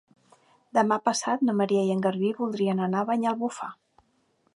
Demà 0.77 0.95
passat 1.09 1.43
na 1.49 1.55
Maria 1.59 1.83
i 1.89 1.91
en 1.97 2.01
Garbí 2.05 2.31
voldrien 2.39 2.81
anar 2.87 3.03
a 3.05 3.09
Banyalbufar. 3.11 3.69